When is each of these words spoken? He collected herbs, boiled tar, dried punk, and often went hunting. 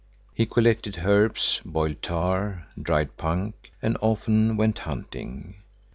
He 0.33 0.47
collected 0.47 1.03
herbs, 1.05 1.61
boiled 1.63 2.01
tar, 2.01 2.65
dried 2.81 3.17
punk, 3.17 3.71
and 3.83 3.99
often 4.01 4.57
went 4.57 4.79
hunting. 4.79 5.57